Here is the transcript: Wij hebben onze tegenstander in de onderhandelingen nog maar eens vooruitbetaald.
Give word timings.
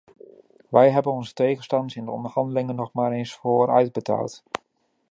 Wij 0.69 0.89
hebben 0.91 1.11
onze 1.11 1.33
tegenstander 1.33 1.97
in 1.97 2.05
de 2.05 2.11
onderhandelingen 2.11 2.75
nog 2.75 2.93
maar 2.93 3.11
eens 3.11 3.33
vooruitbetaald. 3.33 4.43